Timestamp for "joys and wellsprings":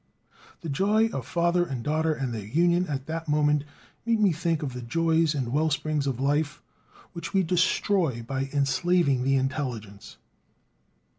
4.81-6.07